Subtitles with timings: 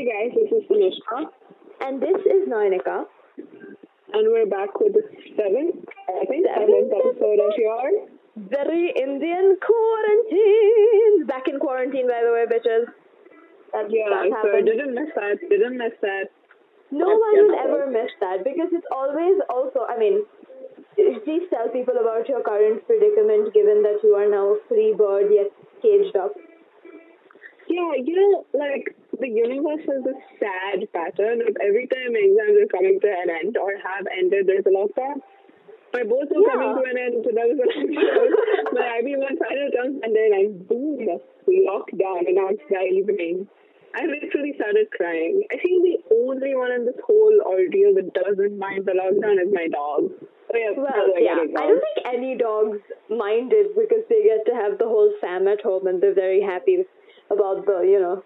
[0.00, 1.28] Hey guys, this is Tanishka.
[1.84, 3.04] And this is Nainika.
[3.36, 5.04] And we're back with the
[5.36, 5.76] seventh,
[6.08, 8.08] I think, seventh episode of your
[8.48, 11.26] Very Indian quarantine.
[11.28, 12.88] Back in quarantine, by the way, bitches.
[13.76, 14.72] That, Yeah, that so happened.
[14.72, 16.32] didn't miss that, didn't miss that.
[16.90, 20.24] No That's one will ever miss that because it's always also, I mean,
[20.96, 25.28] please tell people about your current predicament given that you are now a free bird
[25.28, 25.52] yet
[25.84, 26.32] caged up.
[27.68, 31.40] Yeah, you know, like the universe has a sad pattern.
[31.44, 35.20] Like every time exams are coming to an end or have ended, there's a lockdown.
[35.92, 36.54] My boards are Yeah.
[36.54, 38.28] coming to an end, so that was I'm sure.
[38.72, 41.20] My IB1 final terms and then like boom,
[41.66, 43.48] lockdown announced that evening.
[43.92, 45.42] I literally started crying.
[45.50, 49.50] I think the only one in this whole ordeal that doesn't mind the lockdown is
[49.52, 50.14] my dog.
[50.52, 52.78] Oh yeah, Well, I yeah, I don't think any dogs
[53.10, 56.40] mind it because they get to have the whole fam at home and they're very
[56.40, 56.84] happy
[57.30, 58.22] about the, you know.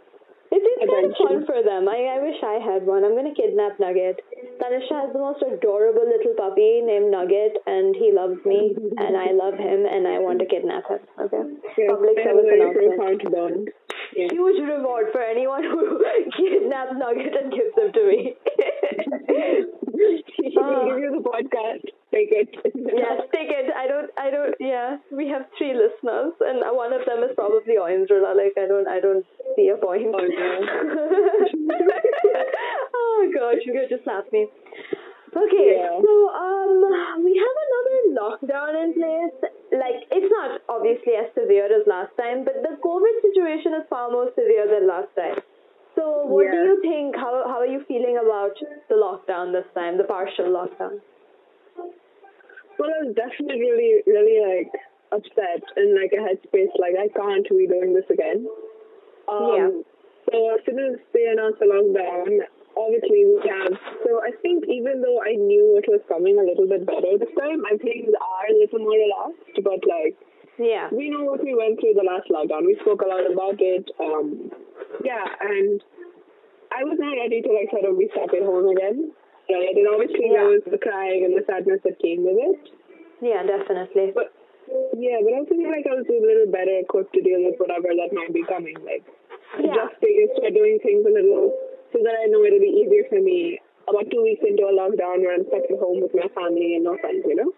[0.55, 1.91] It's, it's kind of fun for them.
[1.91, 3.03] I, I wish I had one.
[3.03, 4.23] I'm going to kidnap Nugget.
[4.63, 9.35] Tanisha has the most adorable little puppy named Nugget and he loves me and I
[9.35, 11.03] love him and I want to kidnap him.
[11.19, 11.43] Okay?
[11.75, 13.75] Yes, Public service announcement.
[14.15, 14.31] Yeah.
[14.31, 15.99] Huge reward for anyone who
[16.39, 18.39] kidnaps Nugget and gives him to me.
[20.55, 21.91] We'll give you the podcast.
[22.15, 22.47] Take it.
[22.63, 23.75] Yes, take it.
[23.75, 24.07] I don't.
[24.17, 24.55] I don't.
[24.61, 28.37] Yeah, we have three listeners, and one of them is probably Oindrila.
[28.39, 28.87] Like, I don't.
[28.87, 30.15] I don't see a point.
[30.15, 30.23] Oh,
[32.95, 34.47] oh gosh, you're going to slap me.
[35.35, 35.99] Okay, Yeah.
[35.99, 36.79] so um,
[37.27, 39.35] we have another lockdown in place.
[39.75, 44.09] Like, it's not obviously as severe as last time, but the COVID situation is far
[44.15, 45.43] more severe than last time.
[45.99, 47.17] So, what do you think?
[47.17, 48.55] How how are you feeling about
[48.89, 51.01] the lockdown this time, the partial lockdown?
[52.79, 54.73] Well, I was definitely really, really like
[55.13, 56.73] upset and like a headspace.
[56.79, 58.47] Like I can't be doing this again.
[59.29, 59.71] Um, Yeah.
[60.33, 62.41] So as soon as they announced the lockdown,
[62.77, 63.77] obviously we have.
[64.03, 67.29] So I think even though I knew it was coming a little bit better this
[67.39, 69.61] time, I think are a little more relaxed.
[69.63, 70.17] But like
[70.59, 70.89] Yeah.
[70.91, 72.65] we know what we went through the last lockdown.
[72.67, 73.85] We spoke a lot about it.
[74.01, 74.51] Um,
[75.05, 75.83] yeah, and
[76.73, 79.13] I was not ready to like sort of be stuck at home again.
[79.49, 80.45] Right, and obviously Yeah.
[80.45, 82.71] there was the crying and the sadness that came with it.
[83.21, 84.13] Yeah, definitely.
[84.15, 84.33] But
[84.97, 87.61] yeah, but I also feel like I was a little better equipped to deal with
[87.61, 88.77] whatever that might be coming.
[88.85, 89.05] Like
[89.61, 89.75] Yeah.
[89.75, 91.53] just to start doing things a little
[91.93, 93.61] so that I know it'll be easier for me.
[93.87, 96.85] About two weeks into a lockdown where I'm stuck at home with my family and
[96.85, 97.53] no friends, you know?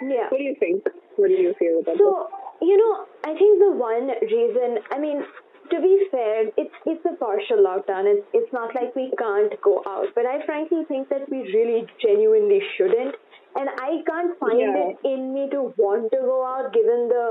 [0.00, 0.28] Yeah.
[0.30, 0.86] What do you think?
[1.16, 1.98] What do you feel about that?
[1.98, 2.28] So,
[2.62, 5.24] you know, I think the one reason, I mean,
[5.72, 8.06] to be fair, it's it's a partial lockdown.
[8.14, 11.86] It's it's not like we can't go out, but I frankly think that we really
[12.00, 13.16] genuinely shouldn't.
[13.54, 14.76] And I can't find Yeah.
[14.90, 17.24] it in me to want to go out, given the,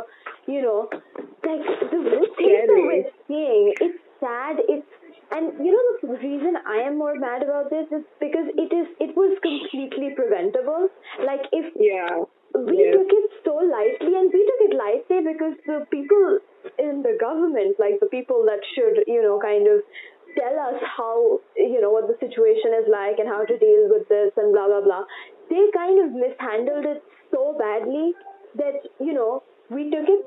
[0.45, 1.63] you know, like
[1.93, 2.01] the
[2.37, 3.73] things that we're seeing.
[3.81, 4.61] It's sad.
[4.67, 4.87] It's
[5.31, 8.87] and you know the reason I am more mad about this is because it is
[8.99, 10.89] it was completely preventable.
[11.31, 11.73] Like if?
[11.75, 12.23] Yeah.
[12.69, 12.93] we Yes.
[12.93, 16.39] took it so lightly and we took it lightly because the people
[16.87, 19.81] in the government like the people that should you know kind of
[20.37, 24.07] tell us how you know what the situation is like and how to deal with
[24.09, 25.03] this and blah blah blah.
[25.49, 28.13] They kind of mishandled it so badly
[28.55, 30.23] that you know we took it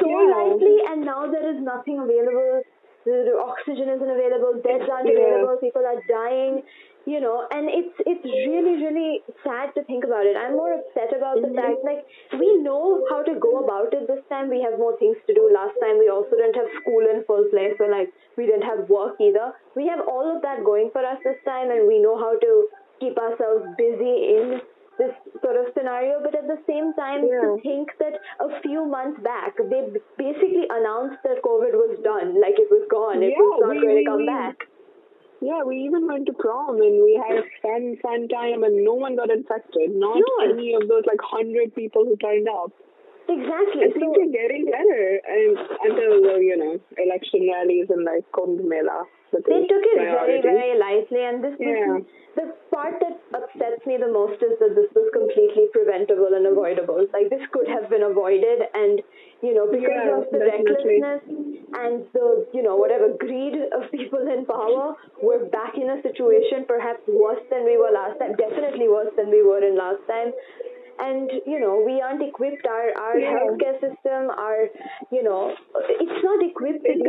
[0.00, 0.30] so Yeah.
[0.36, 2.62] lightly and now there is nothing available.
[3.04, 4.60] The, oxygen isn't available.
[4.64, 5.20] Beds aren't Yeah.
[5.20, 5.58] available.
[5.60, 6.62] People are dying
[7.06, 10.36] you know and it's it's really really sad to think about it.
[10.36, 11.60] I'm more upset about the mm-hmm.
[11.60, 12.02] fact like
[12.40, 14.48] we know how to go about it this time.
[14.48, 15.50] We have more things to do.
[15.52, 18.88] Last time we also didn't have school in full place so like we didn't have
[18.88, 19.52] work either.
[19.76, 22.52] We have all of that going for us this time and we know how to
[23.00, 24.60] keep ourselves busy in
[24.96, 25.12] this
[25.42, 26.22] sort of scenario.
[26.24, 29.82] But at the same time to think that a few months back they
[30.16, 33.22] basically announced that covid was done like it was gone.
[33.22, 34.56] It Yeah, was not we- going to come we- back
[35.40, 38.94] Yeah, we even went to prom and we had a fun, fun time and no
[38.94, 39.90] one got infected.
[39.92, 42.72] Not No any of those like hundred people who turned up.
[43.28, 48.24] exactly I think we're getting better and until the, you know, election rallies and like
[48.32, 49.04] Kumbh Mela.
[49.42, 51.98] They took it very, very lightly, and this, Yeah.
[52.36, 57.06] the part that upsets me the most is that this was completely preventable and avoidable.
[57.12, 59.02] Like this could have been avoided, and
[59.42, 61.00] you know because Yeah, of the definitely.
[61.02, 61.22] recklessness
[61.74, 66.64] and the you know whatever greed of people in power, we're back in a situation
[66.66, 68.34] perhaps worse than we were last time.
[68.36, 70.32] Definitely worse than we were in last time.
[70.96, 72.66] And you know we aren't equipped.
[72.66, 73.34] Our our Yeah.
[73.34, 74.70] healthcare system, our
[75.10, 75.54] you know,
[75.90, 77.02] it's not equipped It's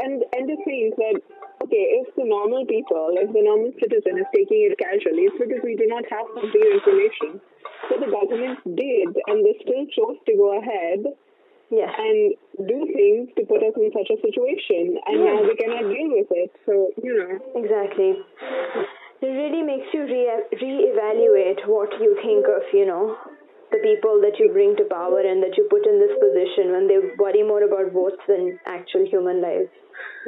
[0.00, 1.16] and and the thing is that
[1.64, 5.60] okay, if the normal people, if the normal citizen is taking it casually, it's because
[5.62, 7.40] we do not have complete information.
[7.88, 11.04] So the government did, and they still chose to go ahead
[11.70, 11.86] Yes.
[11.98, 12.34] and
[12.66, 15.34] do things to put us in such a situation, and Yeah.
[15.38, 16.50] now we cannot deal with it.
[16.66, 18.18] So you know, Exactly.
[19.22, 23.16] It really makes you re- reevaluate what you think of, you know,
[23.72, 26.88] the people that you bring to power and that you put in this position when
[26.88, 29.70] they worry more about votes than actual human lives.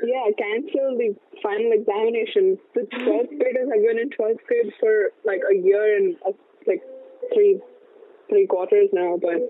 [0.05, 2.59] yeah, cancel the final examination.
[2.75, 6.33] The 12th graders have been in 12th grade for like a year and uh,
[6.67, 6.83] like
[7.35, 7.59] three
[8.29, 9.43] three quarters now, but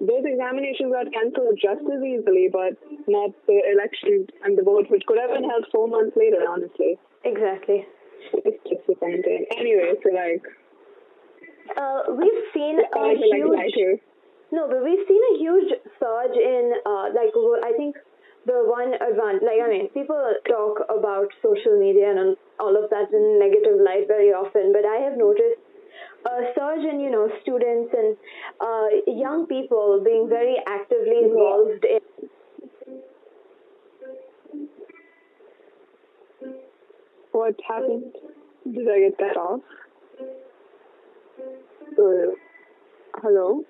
[0.00, 2.74] those examinations got cancelled just as easily, but
[3.06, 6.42] not the election and the vote, which could have been held four months later.
[6.48, 7.86] Honestly, Exactly.
[8.44, 9.46] it's just disappointing.
[9.56, 10.42] Anyway, so like,
[11.76, 14.00] Uh, we've seen a like huge.
[14.50, 17.32] No, but we've seen a huge surge in, uh, like,
[17.64, 17.96] I think
[18.44, 23.08] the one advantage, like, I mean, people talk about social media and all of that
[23.12, 25.56] in negative light very often, but I have noticed
[26.26, 28.16] a surge in, you know, students and
[28.60, 32.00] uh, young people being very actively involved in.
[37.32, 38.12] What happened?
[38.70, 39.62] Did I get that off?
[41.42, 42.34] Uh,
[43.22, 43.62] hello?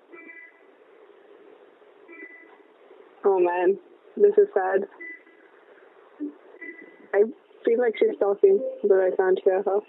[3.25, 3.79] Oh man,
[4.17, 4.87] this is sad.
[7.15, 7.23] I
[7.65, 9.81] feel like she's talking, but I can't hear her.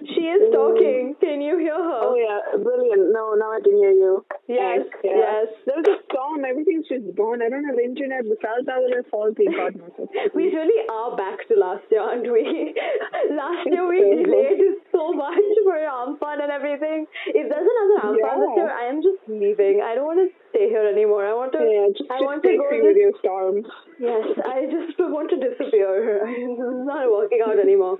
[0.00, 1.14] She is talking.
[1.20, 2.00] Can you hear her?
[2.02, 3.12] Oh yeah, brilliant.
[3.12, 4.24] No, now I can hear you.
[4.48, 5.10] Yes, yeah.
[5.10, 5.46] yes.
[5.66, 7.42] There was a storm, everything's just gone.
[7.42, 9.90] I don't have internet, the cell tower is faulty, God knows
[10.34, 12.46] We really are back to last year, aren't we?
[13.34, 17.10] last year we delayed so much for Amphan and everything.
[17.26, 19.82] If there's another Amphan this year, I am just leaving.
[19.82, 21.26] I don't want to stay here anymore.
[21.26, 21.60] I want to.
[21.66, 22.70] Yeah, just, I just want to go.
[22.70, 23.66] with your storms.
[23.98, 26.22] yes, I just want to disappear.
[26.30, 27.98] it's not working out anymore.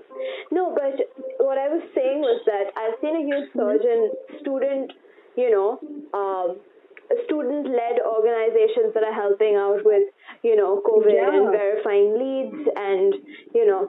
[0.51, 0.95] No, but
[1.43, 4.95] what I was saying was that I've seen a huge surge in student,
[5.37, 5.79] you know,
[6.13, 6.57] um,
[7.25, 10.09] student-led organizations that are helping out with,
[10.43, 13.13] you know, COVID and verifying leads and,
[13.55, 13.87] you know,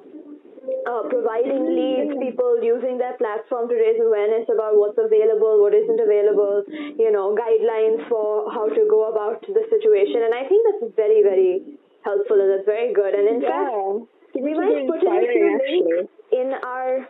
[0.87, 5.99] uh, providing leads, people using their platform to raise awareness about what's available, what isn't
[5.99, 10.23] available, you know, guidelines for how to go about the situation.
[10.29, 11.63] And I think that's very, very
[12.05, 13.15] helpful and that's very good.
[13.15, 14.45] And in fact, Yeah.
[14.45, 17.09] we This might put in a few links in our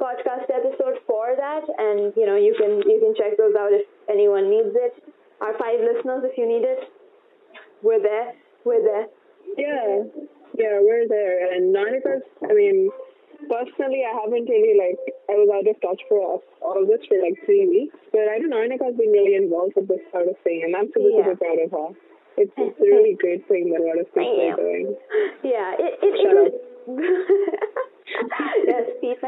[0.00, 3.86] podcast episode for that, and you know you can you can check those out if
[4.08, 4.94] anyone needs it.
[5.40, 6.90] Our five listeners, if you need it,
[7.82, 8.32] we're there.
[8.64, 9.06] We're there.
[9.56, 10.02] Yeah,
[10.58, 11.54] yeah, we're there.
[11.54, 12.90] And Nanika's, I mean,
[13.48, 14.98] personally, I haven't really, like,
[15.30, 17.96] I was out of touch for us, all this for like three weeks.
[18.10, 20.88] But I don't know Nanika's been really involved with this sort of thing, and I'm
[20.90, 21.22] super, Yeah.
[21.24, 21.88] super proud of her.
[22.38, 24.94] It's, it's a really great thing that a lot of people are doing.
[25.42, 26.54] Yeah, it it, it is.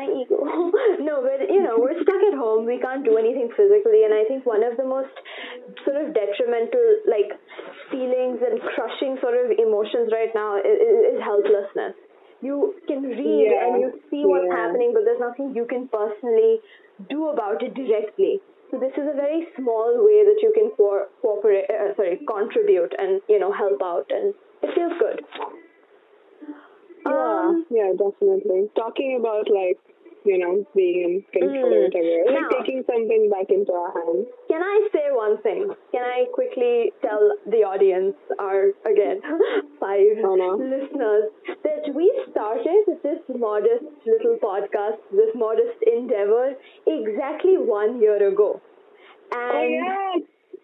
[0.01, 0.41] my ego.
[1.09, 2.65] no, but you know, we're stuck at home.
[2.65, 5.13] We can't do anything physically, and I think one of the most
[5.85, 7.37] sort of detrimental, like,
[7.93, 10.81] feelings and crushing sort of emotions right now is,
[11.13, 11.95] is helplessness.
[12.41, 14.65] You can read Yeah, and you see what's yeah.
[14.65, 16.65] happening, but there's nothing you can personally
[17.13, 18.41] do about it directly.
[18.71, 22.95] So this is a very small way that you can co- cooperate, uh, sorry, contribute
[22.97, 24.33] and you know help out, and
[24.63, 25.21] it feels good.
[27.05, 28.71] Yeah, Um, yeah, definitely.
[28.77, 29.79] Talking about, like,
[30.25, 31.83] you know, being in control Mm.
[31.85, 34.27] whatever, like taking something back into our hands.
[34.49, 35.71] Can I say one thing?
[35.93, 39.21] Can I quickly tell the audience, our again
[39.81, 40.51] five Oh, no.
[40.57, 41.31] listeners,
[41.65, 46.55] that we started this modest little podcast, this modest endeavor,
[46.87, 48.61] exactly one year ago,
[49.33, 50.17] and oh, yeah.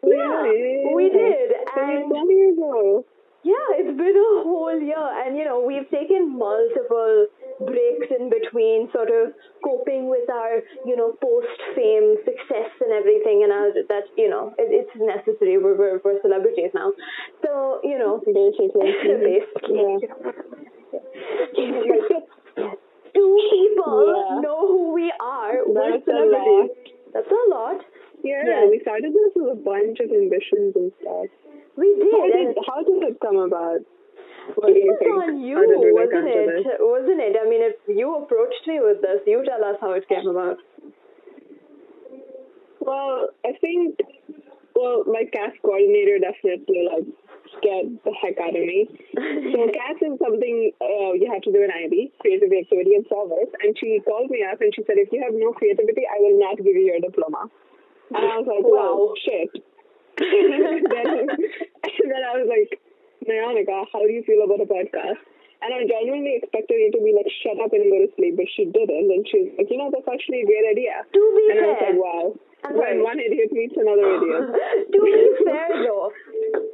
[0.02, 3.04] yeah, we did, and one year ago.
[3.46, 7.26] Yeah, it's been a whole year, and you know, we've taken multiple
[7.62, 13.46] breaks in between, sort of coping with our, you know, post fame success and everything,
[13.46, 15.56] and our, that, you know, it, it's necessary.
[15.62, 16.90] We're, we're, we're celebrities now.
[17.46, 18.90] So, you know, Basically.
[22.56, 22.72] Yeah.
[23.14, 24.40] two people Yeah.
[24.40, 25.64] know who we are.
[25.66, 26.70] we're That's a celebrities.
[27.14, 27.78] That's a lot.
[28.24, 28.66] Yeah, Yeah.
[28.68, 31.26] we started this with a bunch of ambitions and stuff.
[31.76, 32.12] We did.
[32.12, 33.80] How did, how did it come about?
[34.56, 35.12] What It you was think?
[35.12, 36.64] on you, How did we look wasn't it?
[36.64, 36.66] this?
[36.80, 37.34] Wasn't it?
[37.36, 40.58] I mean, if you approached me with this, you tell us how it came about.
[42.80, 43.98] Well, I think,
[44.74, 47.06] well, my CAS coordinator definitely like
[47.58, 48.86] scared the heck out of me.
[49.18, 53.50] So CAS is something uh, you have to do an IB, creativity, activity, and service.
[53.62, 56.38] And she called me up and she said, if you have no creativity, I will
[56.38, 57.50] not give you your diploma.
[58.14, 59.10] And I was like, Wow.
[59.10, 59.50] wow, shit.
[60.18, 62.80] Then, and then I was like,
[63.26, 65.20] Nayanika, how do you feel about a podcast?
[65.62, 68.44] And I genuinely expected her to be like, shut up and go to sleep, but
[68.54, 69.08] she didn't.
[69.08, 71.00] And she was like, you know, that's actually a great idea.
[71.00, 72.24] To be And I was fair, like, wow.
[72.66, 74.42] When one idiot meets another idiot.
[74.90, 75.12] to be
[75.46, 76.10] fair though,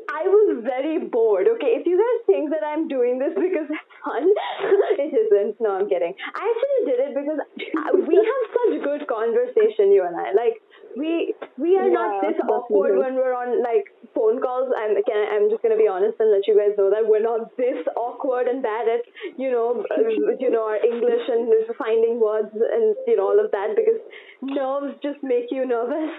[0.08, 1.46] I was very bored.
[1.56, 4.24] Okay, if you guys think that I'm doing this because it's fun,
[4.98, 5.60] it isn't.
[5.60, 6.14] No, I'm kidding.
[6.34, 10.32] I actually did it because uh, we have such good conversation, you and I.
[10.32, 10.64] Like
[10.96, 14.72] we we are not this awkward when we're on like phone calls.
[14.72, 17.52] I'm can I'm just gonna be honest and let you guys know that we're not
[17.56, 19.04] this awkward and bad at
[19.36, 23.50] you know uh, you know our English and finding words and you know all of
[23.52, 24.00] that because
[24.40, 26.16] nerves just make you nervous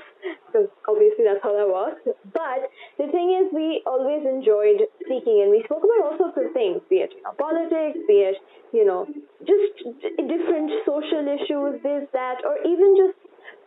[0.47, 2.01] because obviously that's how that works.
[2.31, 2.69] But
[3.01, 6.79] the thing is, we always enjoyed speaking and we spoke about all sorts of things,
[6.89, 8.37] be it you know, politics, be it
[8.71, 9.09] you know
[9.41, 9.81] just
[10.15, 13.17] different social issues, this that, or even just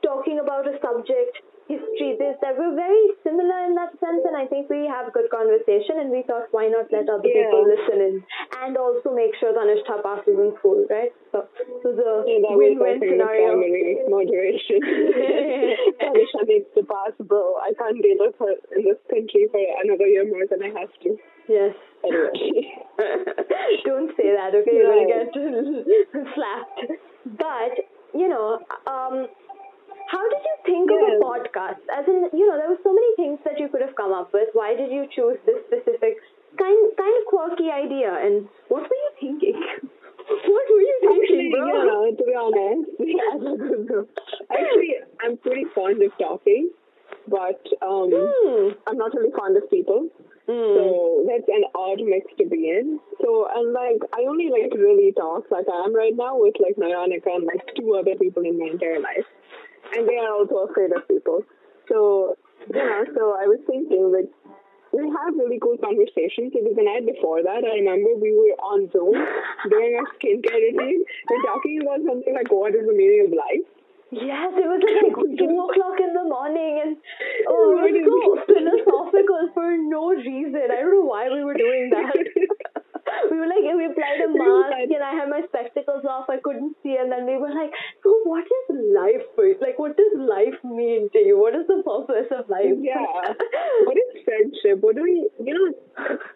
[0.03, 2.55] talking about a subject, history, this, that.
[2.59, 6.23] We're very similar in that sense, and I think we have good conversation, and we
[6.23, 7.47] thought, why not let other Yeah.
[7.51, 8.15] people listen in
[8.63, 11.11] and also make sure Tanishka passes in school, right?
[11.35, 11.45] So,
[11.83, 13.59] so the Yeah, that was, I win-win scenario.
[13.59, 14.79] primary motivation.
[16.01, 17.59] Tanisha needs to pass, bro.
[17.61, 20.93] I can't deal with her in this country for another year more than I have
[21.03, 21.11] to.
[21.49, 21.75] yes.
[22.07, 22.71] Anyway.
[23.85, 24.71] Don't say that, okay?
[24.73, 25.35] You're gonna get
[26.35, 26.81] slapped.
[27.27, 27.75] But,
[28.15, 29.27] you know, um,
[30.67, 31.83] how did you think of a podcast?
[31.93, 34.33] As in, you know, there were so many things that you could have come up
[34.33, 34.49] with.
[34.53, 36.19] Why did you choose this specific
[36.59, 38.11] kind kind of quirky idea?
[38.13, 39.57] And what were you thinking?
[40.27, 41.67] what were you Actually, thinking, bro?
[41.67, 42.91] you know, to be honest,
[43.33, 44.07] I don't know.
[44.51, 44.93] Actually,
[45.23, 46.71] I'm pretty fond of talking,
[47.29, 48.75] but um, Hmm.
[48.87, 50.09] I'm not really fond of people.
[50.47, 50.75] Hmm.
[50.79, 50.83] So
[51.27, 53.01] that's an odd mix to be in.
[53.21, 56.77] So and like I only like really talk like I am right now with like
[56.77, 59.27] Nayanika and like two other people in my entire life.
[59.95, 61.45] And they are also afraid of people.
[61.89, 62.37] So
[62.69, 64.31] you know, so I was thinking like
[64.93, 68.89] we have really cool conversations because the night before that I remember we were on
[68.91, 69.15] Zoom
[69.71, 73.67] doing our skincare routine and talking about something like what is the meaning of life.
[74.11, 76.97] Yes, it was like two o'clock in the morning, and
[77.51, 80.71] oh, it was so philosophical for no reason.
[80.71, 82.15] I don't know why we were doing that.
[83.37, 86.33] we were like, we applied a mask, and I had my spectacles off.
[86.33, 88.65] I couldn't see, and then we were like, so what is
[88.97, 89.29] life?
[89.37, 89.57] for you?
[89.61, 91.37] Like, what does life mean to you?
[91.37, 92.73] What is the purpose of life?
[92.81, 93.05] Yeah.
[93.85, 94.81] what is friendship?
[94.81, 95.69] What do we, you know,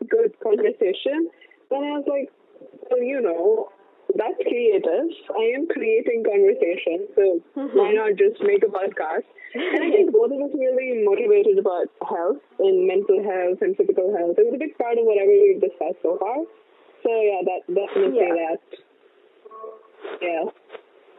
[0.08, 1.32] good conversation.
[1.70, 2.28] Then I was like,
[2.90, 3.70] well, you know,
[4.14, 5.06] that's creative.
[5.30, 7.24] I am creating conversation, so
[7.56, 7.78] mm-hmm.
[7.78, 9.26] why not just make a podcast?
[9.54, 14.10] And I think both of us really motivated about health and mental health and physical
[14.10, 14.38] health.
[14.38, 16.42] It was a big part of whatever we've discussed so far.
[17.02, 18.34] So yeah, that definitely Yeah.
[18.40, 18.60] that.
[20.20, 20.44] Yeah.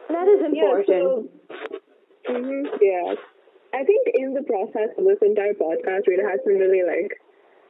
[0.08, 0.86] That is Yeah, important.
[0.86, 3.14] so, hmm yeah.
[3.74, 7.16] I think in the process of this entire podcast, we had some really like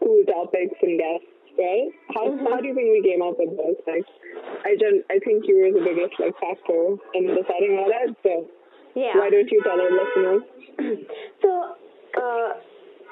[0.03, 1.89] cool topics and guests, right?
[2.15, 3.79] How how do you think we came up with those?
[3.87, 4.05] Like,
[4.67, 5.05] I don't.
[5.11, 8.11] I think you were the biggest like factor in deciding all that.
[8.27, 8.49] So
[8.97, 9.17] yeah.
[9.17, 10.43] why don't you tell our listeners?
[11.43, 11.75] So,
[12.19, 12.51] uh,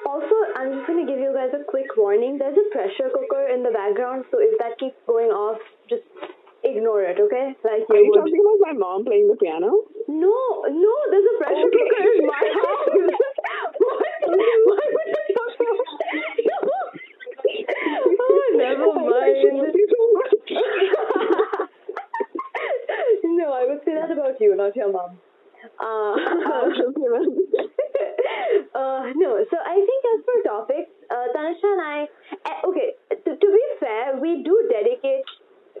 [0.05, 2.37] also, I'm just going to give you guys a quick warning.
[2.37, 6.03] There's a pressure cooker in the background, so if that keeps going off, just
[6.63, 7.53] ignore it, okay?
[7.65, 8.19] Like Are you would.
[8.21, 9.71] talking about my mom playing the piano?
[10.07, 10.37] No,
[10.69, 11.85] no, there's a pressure Okay.
[11.89, 12.85] cooker in my house.
[13.81, 14.05] what?
[14.29, 15.87] Why would I talk about
[18.21, 19.57] Oh, never mind.
[19.57, 20.33] love you so much.
[23.23, 25.17] no, I would say that about you, not your mom.
[25.79, 26.15] Uh,
[28.81, 31.97] uh, no, so I think as for topics, uh, Tanisha and I,
[32.45, 35.23] eh, okay, to, to be fair, we do dedicate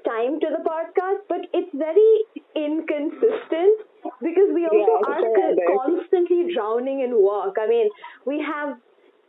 [0.05, 2.13] time to the podcast, but it's very
[2.55, 3.75] inconsistent
[4.21, 5.77] because we also Yeah, are right.
[5.81, 7.55] constantly drowning in work.
[7.59, 7.89] I mean,
[8.25, 8.77] we have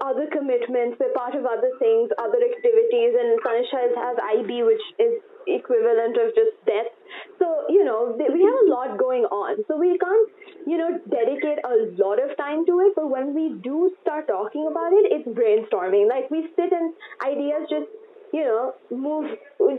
[0.00, 4.82] other commitments, we're part of other things, other activities, and Tanisha is- has IB, which
[4.98, 6.90] is equivalent of just death.
[7.38, 9.62] So, you know, th- we have a lot going on.
[9.68, 10.28] So we can't,
[10.66, 14.66] you know, dedicate a lot of time to it, but when we do start talking
[14.70, 16.08] about it, it's brainstorming.
[16.08, 16.94] Like we sit and
[17.24, 17.90] ideas just,
[18.32, 19.28] you know, move,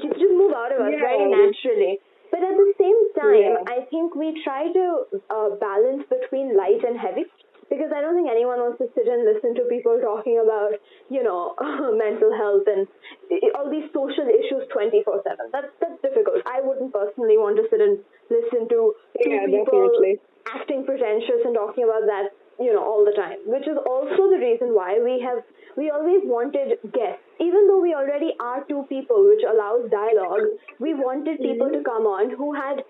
[0.01, 0.99] just just move out of us Yeah.
[0.99, 1.99] very naturally.
[2.31, 3.73] But at the same time, Yeah.
[3.75, 4.85] I think we try to
[5.29, 7.25] uh, balance between light and heavy
[7.73, 10.77] because I don't think anyone wants to sit and listen to people talking about,
[11.09, 11.57] you know,
[11.97, 12.85] mental health and
[13.33, 15.49] eh, all these social issues 24/7.
[15.49, 16.45] That's that's difficult.
[16.45, 17.97] I wouldn't personally want to sit and
[18.29, 18.93] listen to
[19.25, 20.21] two Yeah, people definitely.
[20.53, 23.41] acting pretentious and talking about that, you know, all the time.
[23.49, 25.41] Which is also the reason why we have
[25.75, 27.25] we always wanted guests.
[27.41, 30.45] Even though we already are two people, which allows dialogue,
[30.77, 31.89] we wanted people to mm-hmm.
[31.89, 32.85] come on who had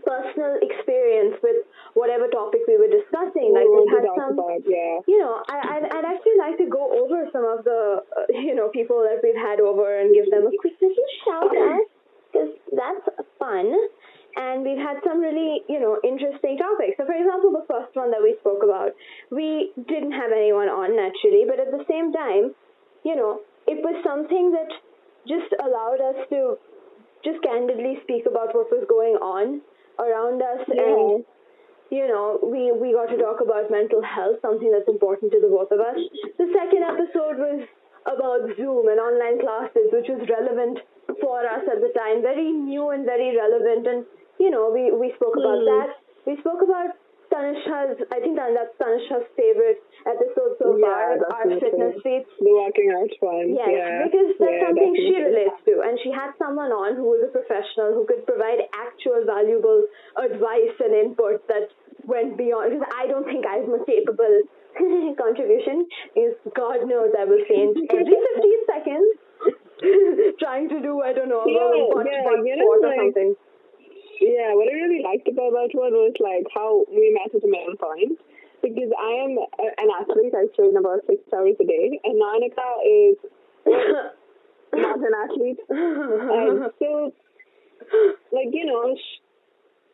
[0.00, 3.52] personal experience with whatever topic we were discussing.
[3.52, 5.04] Like we we want to had some about, yeah.
[5.04, 8.54] you know, I, I'd, I'd actually like to go over some of the, uh, you
[8.54, 11.84] know, people that we've had over and give them a quick little shout out
[12.32, 13.04] because that's
[13.38, 13.68] fun.
[14.36, 16.96] and we've had some really, you know, interesting topics.
[16.96, 18.92] So, for example, the first one that we spoke about,
[19.30, 22.54] we didn't have anyone on naturally, but at the same time,
[23.04, 24.72] you know, it was something that
[25.28, 26.56] just allowed us to
[27.24, 29.60] just candidly speak about what was going on
[29.98, 30.82] around us Yeah.
[30.84, 31.24] and
[31.92, 35.48] you know, we, we got to talk about mental health, something that's important to the
[35.52, 36.00] both of us.
[36.40, 37.68] The second episode was
[38.08, 40.80] about Zoom and online classes, which was relevant
[41.20, 43.84] for us at the time, very new and very relevant.
[43.86, 44.06] And,
[44.40, 45.68] you know, we, we spoke about Hmm.
[45.68, 45.88] that.
[46.24, 46.96] We spoke about
[47.32, 52.28] Tanishka's, I think that, that's Tanishka's favorite episode so Yeah, far, our fitness feats.
[52.38, 53.56] The working out one.
[53.56, 54.04] Yes, yeah.
[54.04, 55.80] because that's yeah, something she relates to.
[55.80, 59.88] And she had someone on who was a professional who could provide actual valuable
[60.20, 61.72] advice and input that
[62.04, 62.76] went beyond.
[62.76, 64.44] Because I don't think I'm a capable
[65.16, 65.88] contribution.
[66.14, 69.08] Is God knows I will faint every 15 seconds
[70.38, 71.58] trying to do, I don't know, a Yeah,
[72.04, 73.34] yeah, you know, squat or like- something.
[74.22, 77.50] Yeah, what I really liked about that one was like how we met at a
[77.50, 78.22] middle point.
[78.62, 82.68] Because I am a, an athlete, I train about six hours a day, and Monica
[82.86, 83.18] is
[83.66, 85.58] not an athlete.
[85.66, 87.10] And so,
[88.30, 89.18] like, you know, sh-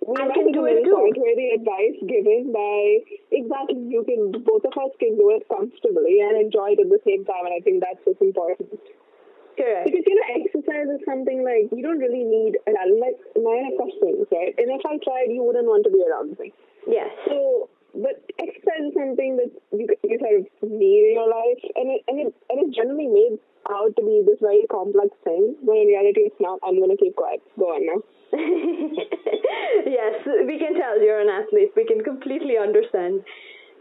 [0.05, 0.93] we I can do it too.
[0.93, 3.01] point where the advice given by
[3.33, 7.01] exactly you can both of us can do it comfortably and enjoy it at the
[7.09, 8.77] same time, and I think that's what's important.
[9.59, 9.91] Correct.
[9.91, 12.87] Because you know, exercise is something like you don't really need a lot.
[12.95, 14.55] Like mine have questions, right?
[14.55, 16.55] And if I tried, you wouldn't want to be around me.
[16.87, 17.11] Yes.
[17.27, 21.91] So, but exercise is something that you you sort of need in your life, and
[21.91, 25.59] it and it and it's generally made out to be this very complex thing.
[25.67, 26.63] When in reality, it's not.
[26.63, 27.43] I'm gonna keep quiet.
[27.59, 27.99] Go on now.
[29.99, 31.75] yes, we can tell you're an athlete.
[31.75, 33.27] We can completely understand.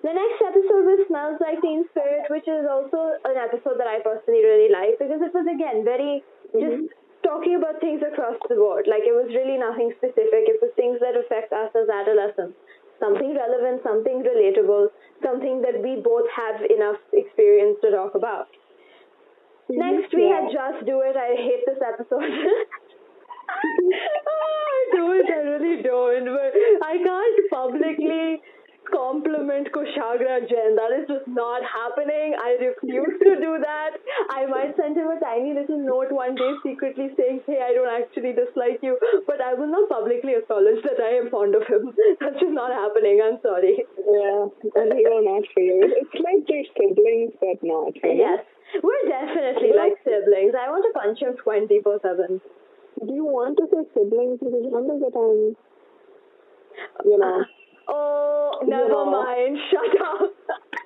[0.08, 4.00] The next episode was Smells Like Teen Spirit, which is also an episode that I
[4.00, 6.64] personally really like because it was again very mm-hmm.
[6.64, 6.96] just
[7.28, 8.88] talking about things across the board.
[8.88, 10.48] Like it was really nothing specific.
[10.48, 12.56] It was things that affect us as adolescents.
[13.04, 18.48] Something relevant, something relatable, something that we both have enough experience to talk about.
[19.68, 19.76] Mm-hmm.
[19.76, 21.20] Next, we had Just Do It.
[21.20, 22.24] I hate this episode.
[22.24, 22.56] oh,
[24.72, 25.28] I don't.
[25.28, 26.32] I really don't.
[26.32, 28.40] But I can't publicly
[29.48, 30.76] compliment Kushagra Jain.
[30.76, 32.36] That is just not happening.
[32.36, 33.92] I refuse to do that.
[34.30, 37.90] I might send him a tiny little note one day secretly saying, hey, I don't
[37.90, 41.94] actually dislike you, but I will not publicly acknowledge that I am fond of him.
[42.20, 43.22] That's just not happening.
[43.24, 43.86] I'm sorry.
[43.98, 45.80] Yeah, and he will not for you.
[45.84, 47.96] It's like they're siblings, but not.
[48.04, 48.36] you know?
[48.36, 48.44] Yes.
[48.84, 50.52] We're definitely like siblings.
[50.52, 52.42] I want to punch him 24 7.
[53.00, 54.40] Do you want to say siblings?
[54.40, 55.56] Because remember that I'm,
[57.06, 57.44] you know, uh,
[57.88, 59.06] Oh, never No.
[59.12, 59.58] mind.
[59.72, 60.32] Shut up.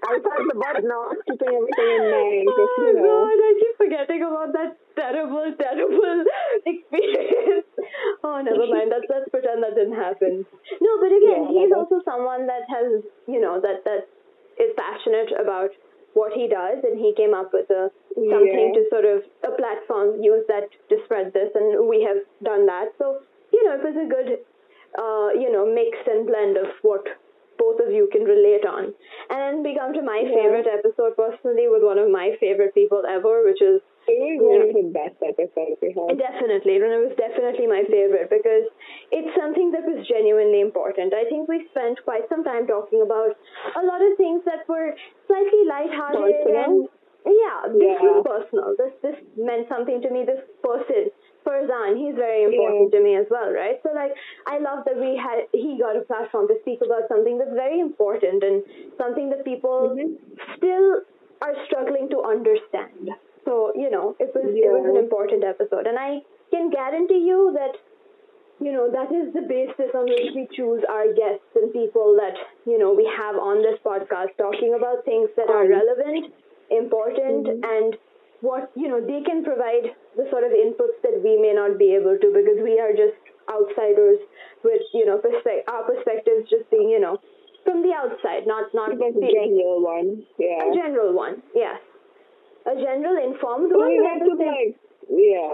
[0.03, 2.47] I thought about not keeping everything in mind.
[2.49, 6.25] Oh you know, god, I keep forgetting about that terrible, terrible
[6.65, 7.65] experience.
[8.23, 8.89] Oh, never mind.
[8.89, 10.45] Let's let's pretend that didn't happen.
[10.81, 14.09] No, but again, Yeah, he's also someone that has, you know, that that
[14.57, 15.69] is passionate about
[16.13, 18.77] what he does, and he came up with a something Yeah.
[18.77, 22.93] to sort of a platform use that to spread this, and we have done that.
[22.97, 23.21] So
[23.53, 24.39] you know, it was a good,
[24.97, 27.05] uh, you know, mix and blend of what
[27.57, 28.89] both of you can relate on.
[29.29, 30.33] And then we come to my Yeah.
[30.33, 34.61] favorite episode personally with one of my favorite people ever, which is it was one
[34.67, 36.17] of the best episodes we had.
[36.17, 38.65] Definitely, and it was definitely my favorite because
[39.11, 41.13] it's something that was genuinely important.
[41.13, 43.37] I think we spent quite some time talking about
[43.77, 44.95] a lot of things that were
[45.27, 46.89] slightly lighthearted and
[47.25, 48.01] yeah, this Yeah.
[48.09, 48.73] was personal.
[48.77, 50.23] This this meant something to me.
[50.25, 51.11] This person,
[51.45, 52.97] Farzan, he's very important Yeah.
[52.99, 53.79] to me as well, right?
[53.83, 54.13] So like,
[54.45, 57.79] I love that we had he got a platform to speak about something that's very
[57.79, 58.63] important and
[58.97, 60.17] something that people Mhm.
[60.57, 61.01] still
[61.41, 63.09] are struggling to understand.
[63.45, 67.51] So you know, it was it was an important episode, and I can guarantee you
[67.53, 67.77] that
[68.59, 72.35] you know that is the basis on which we choose our guests and people that
[72.65, 76.31] you know we have on this podcast talking about things that are relevant,
[76.69, 77.65] important, Mhm.
[77.75, 77.97] and
[78.41, 81.93] what you know they can provide the sort of inputs that we may not be
[81.95, 83.17] able to because we are just
[83.49, 84.19] outsiders
[84.63, 87.17] with you know perspe- our perspectives just being you know
[87.63, 90.23] from the outside, not not Like a general one.
[90.39, 90.65] Yeah.
[90.65, 91.77] a general one, yes.
[92.65, 93.87] A general informed So one.
[93.89, 94.75] we but had at the some like,
[95.09, 95.53] yeah.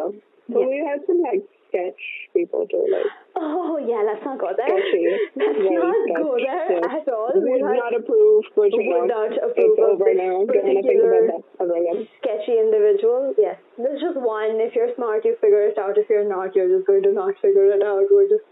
[0.51, 0.67] So Yeah.
[0.71, 2.01] we have some like sketch
[2.33, 4.65] people too, like Oh yeah, let's not go there.
[4.65, 4.81] Eh?
[4.81, 5.05] sketchy.
[5.37, 6.97] Let's very not go sketch, there yeah.
[6.97, 7.29] at all.
[7.37, 10.41] Would We had not approve, but you know, would not it's approve of over now.
[10.49, 11.99] Don't want to think about that ever again.
[12.17, 13.37] sketchy individual.
[13.37, 14.57] Yes, there's just one.
[14.57, 16.01] If you're smart, you figure it out.
[16.01, 18.09] If you're not, you're just going to not figure it out.
[18.09, 18.47] We're just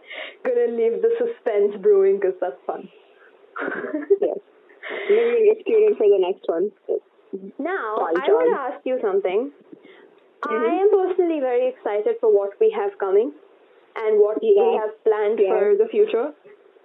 [0.45, 2.85] gonna leave the suspense brewing because that's fun.
[4.21, 4.37] Yes.
[5.09, 6.69] Maybe tuned for the next one.
[7.57, 9.51] Now, I want to ask you something.
[10.49, 13.33] I am personally very excited for what we have coming.
[13.97, 15.51] and what we have planned Yeah.
[15.57, 16.33] for the future.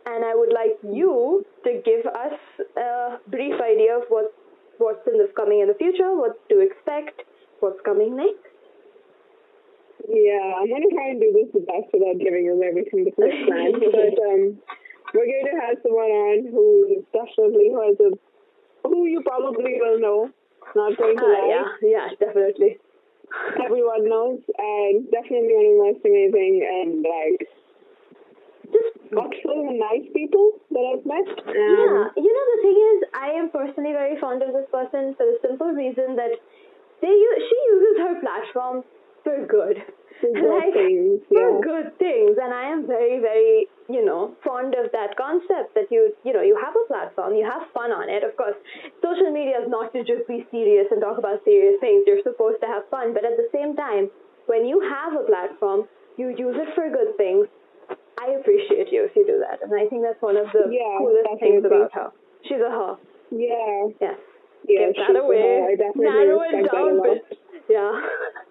[0.07, 2.39] And I would like you to give us
[2.77, 4.29] a brief idea of what
[4.79, 7.25] what's in this coming in the future, what to expect,
[7.59, 8.47] what's coming next.
[10.09, 13.43] Yeah, I'm gonna try and do this the best without giving you everything before it's
[13.49, 13.83] planned.
[13.99, 14.43] but um,
[15.15, 18.11] we're going to have someone on who definitely has a
[18.89, 20.31] who you probably will know.
[20.77, 21.49] Not going to Uh, lie.
[21.57, 22.79] yeah, yeah, definitely.
[23.65, 27.41] Everyone knows, and definitely one of the most amazing and like
[28.71, 31.27] Just and nice people that I've met.
[31.27, 35.15] Um, Yeah, you know the thing is, I am personally very fond of this person
[35.19, 36.39] for the simple reason that
[37.03, 38.85] they she uses her platform
[39.25, 39.83] for good,
[40.21, 44.75] for good like things, for good things, and I am very very you know fond
[44.75, 48.09] of that concept that you you know you have a platform, you have fun on
[48.09, 48.23] it.
[48.23, 48.57] Of course,
[49.03, 52.05] social media is not to just be serious and talk about serious things.
[52.07, 54.11] You're supposed to have fun, but at the same time,
[54.47, 57.49] when you have a platform, you use it for good things.
[58.21, 61.01] I appreciate you if you do that, and I think that's one of the Yeah,
[61.01, 62.09] coolest things about her.
[62.45, 62.97] She's a her.
[63.33, 64.19] Yeah, Yes.
[64.69, 64.93] yeah.
[64.93, 65.41] Get that away.
[65.41, 65.71] her.
[65.73, 66.99] I definitely Narrow it respect that a down.
[67.01, 68.45] lot.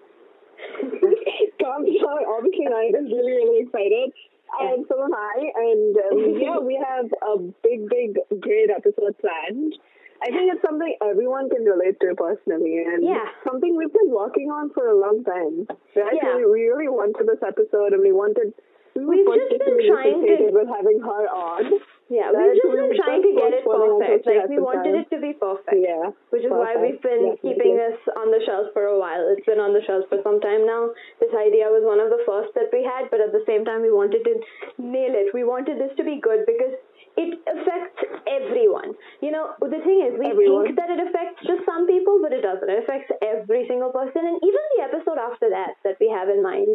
[1.60, 4.12] Tom, Tom, obviously I is really, really excited.
[4.60, 5.36] And so am I.
[5.54, 9.74] And um, yeah, we have a big, big, great episode planned.
[10.22, 13.24] I think it's something everyone can relate to personally, and Yeah.
[13.42, 15.64] something we've been working on for a long time.
[15.96, 16.12] Right?
[16.20, 16.36] Yeah.
[16.36, 18.52] We really wanted this episode, and we wanted.
[18.94, 21.80] We've just been trying to- with having her on.
[22.10, 24.26] Yeah, That we've just been trying to get it perfect.
[24.26, 25.78] Like, we wanted it to be perfect.
[25.78, 27.54] Yeah, Which is why we've been Definitely.
[27.54, 29.28] keeping this on the shelves for a while.
[29.30, 30.90] It's been on the shelves for some time now.
[31.20, 33.82] This idea was one of the first that we had, but at the same time,
[33.82, 34.34] we wanted to
[34.78, 35.32] nail it.
[35.32, 36.74] We wanted this to be good because
[37.16, 38.94] it affects everyone.
[39.20, 40.64] You know, the thing is, we Everyone.
[40.64, 42.68] think that it affects just some people, but it doesn't.
[42.68, 46.42] It affects every single person, and even the episode after that that we have in
[46.42, 46.74] mind.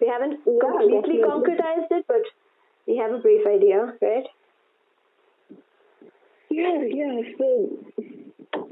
[0.00, 2.22] We haven't completely concretized it, but
[2.86, 4.26] we have a brief idea, right?
[6.50, 7.20] Yeah, yeah.
[7.38, 7.78] So,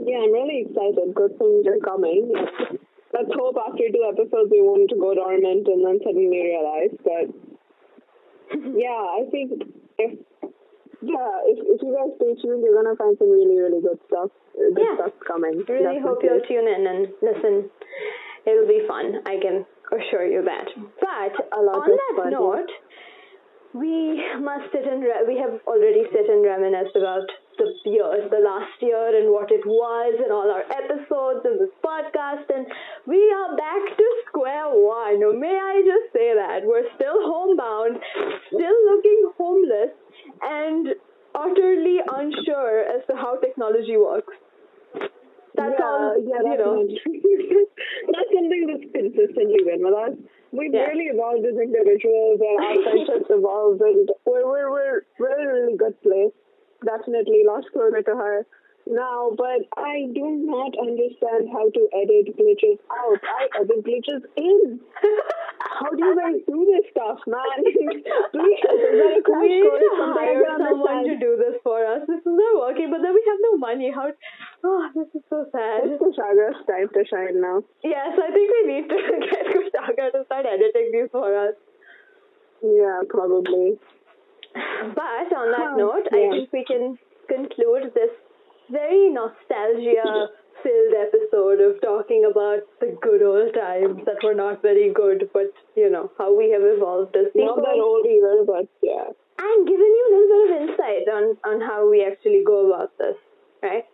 [0.04, 1.14] yeah, I'm really excited.
[1.14, 2.32] Good things are coming.
[3.12, 6.94] Let's hope after two episodes we won't go dormant and then suddenly realize.
[7.02, 7.26] But
[8.74, 9.62] yeah, I think
[9.98, 10.18] if
[11.02, 14.30] yeah, if, if you guys stay tuned, you're gonna find some really, really good stuff.
[14.56, 14.94] Good Yeah.
[14.96, 15.62] stuff coming.
[15.68, 17.70] I really hope you'll tune in and listen.
[18.46, 19.20] It'll be fun.
[19.26, 20.68] I can assure you that.
[21.00, 22.30] But A lot on of that yeah.
[22.30, 22.70] note,
[23.74, 27.26] we must sit and re- we have already sit and reminisce about
[27.58, 31.74] the year, the last year, and what it was, and all our episodes and this
[31.82, 32.66] podcast, and
[33.06, 35.18] we are back to square one.
[35.40, 37.98] May I just say that we're still homebound,
[38.48, 39.94] still looking homeless,
[40.42, 40.88] and
[41.34, 44.34] utterly unsure as to how technology works.
[45.54, 46.82] That's yeah, all, yeah, you know.
[48.34, 50.14] something that's consistently been with us.
[50.52, 50.86] We've Yeah.
[50.90, 55.52] really evolved as individuals, and our friendships evolved, and we're we're we're we're in a
[55.52, 56.32] really good place.
[56.84, 58.46] Definitely lost closer to her
[58.86, 63.20] now, but I do not understand how to edit glitches out.
[63.24, 64.80] I edit glitches in.
[65.64, 67.56] How do you guys do this stuff, man?
[67.64, 72.04] Please, a crash we need to hire someone to do this for us.
[72.06, 73.88] This is not working, but then we have no money.
[73.88, 74.12] How?
[74.62, 75.88] Oh, this is so sad.
[75.88, 77.64] It's Kushagra's time to shine now.
[77.82, 78.98] Yes, I think we need to
[79.32, 81.54] get Kushagra to start editing these for us.
[82.62, 83.80] Yeah, probably.
[84.54, 86.98] But on that Huh, note, I think we can
[87.28, 88.12] conclude this
[88.70, 90.30] very nostalgia-filled
[91.34, 95.90] episode of talking about the good old times that were not very good, but you
[95.90, 97.56] know how we have evolved as people.
[97.56, 99.10] Not that old either, but yeah.
[99.38, 102.96] and given you a little bit of insight on, on how we actually go about
[102.98, 103.16] this,
[103.62, 103.84] right?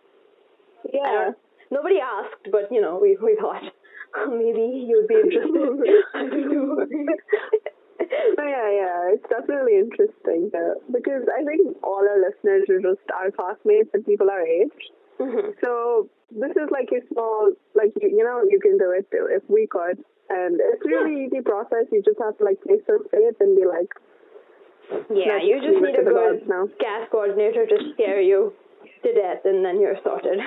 [0.93, 1.25] Yeah.
[1.25, 1.37] don't-
[1.73, 3.63] Nobody asked, but you know, we, we thought
[4.29, 6.03] maybe you'd be interested.
[6.13, 6.85] I don't know.
[8.01, 9.13] Oh, yeah, yeah.
[9.13, 14.03] It's definitely interesting though, because I think all our listeners are just our classmates and
[14.05, 14.73] people our age.
[15.21, 15.53] Mhm.
[15.63, 19.27] So this is like a small, like you, you know, you can do it too
[19.29, 19.97] if we could,
[20.29, 21.85] and it's a really easy process.
[21.91, 23.91] You just have to like place your faith and be like,
[25.09, 26.47] Yeah, you just need a good
[26.79, 28.53] CAS coordinator to scare you
[29.03, 30.39] to death, and then you're sorted.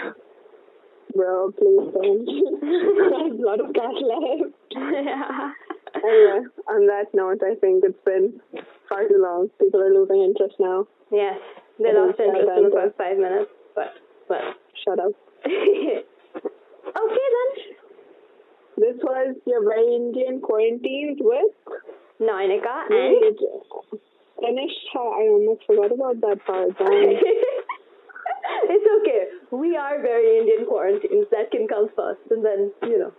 [1.14, 2.26] bro, please don't.
[3.14, 4.52] I have a lot of cash left.
[4.72, 5.50] yeah.
[5.94, 8.40] Anyway, on that note, I think it's been
[8.88, 9.48] far too long.
[9.60, 10.86] People are losing interest now.
[11.12, 11.38] Yes,
[11.78, 13.94] they lost interest in the first five minutes, but
[14.28, 15.12] but Shut up.
[15.46, 17.50] okay then.
[18.76, 21.52] This was your very Indian quarantines with
[22.20, 23.38] Nainika and Wait,
[24.94, 26.70] I almost forgot about that part.
[28.64, 29.22] It's okay.
[29.52, 31.26] We are very Indian quarantines.
[31.30, 33.12] That can come first, and then you know,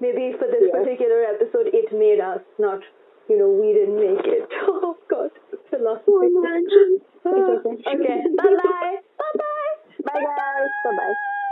[0.00, 0.78] maybe for this Yeah.
[0.78, 2.80] particular episode, it made us, not
[3.28, 4.48] you know, we didn't make it.
[4.68, 5.30] Oh God,
[5.70, 6.10] philosophy.
[7.24, 8.22] Oh, okay.
[8.36, 8.96] Bye bye.
[9.18, 9.62] Bye bye.
[10.04, 10.70] Bye guys.
[10.84, 11.35] Bye bye.